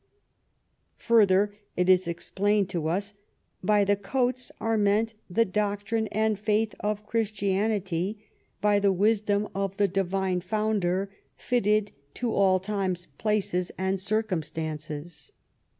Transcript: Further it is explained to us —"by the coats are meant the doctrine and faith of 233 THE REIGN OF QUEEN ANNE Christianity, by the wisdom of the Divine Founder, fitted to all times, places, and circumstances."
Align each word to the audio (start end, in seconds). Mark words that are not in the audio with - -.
Further 0.97 1.53
it 1.77 1.87
is 1.87 2.07
explained 2.07 2.69
to 2.69 2.87
us 2.87 3.13
—"by 3.63 3.83
the 3.83 3.95
coats 3.95 4.51
are 4.59 4.75
meant 4.75 5.13
the 5.29 5.45
doctrine 5.45 6.07
and 6.07 6.39
faith 6.39 6.73
of 6.79 7.01
233 7.05 7.05
THE 7.49 7.53
REIGN 7.53 7.61
OF 7.63 7.69
QUEEN 7.69 7.71
ANNE 7.71 7.81
Christianity, 7.81 8.27
by 8.61 8.79
the 8.79 8.91
wisdom 8.91 9.47
of 9.53 9.77
the 9.77 9.87
Divine 9.87 10.41
Founder, 10.41 11.11
fitted 11.35 11.91
to 12.15 12.33
all 12.33 12.59
times, 12.59 13.09
places, 13.19 13.71
and 13.77 13.99
circumstances." 13.99 15.33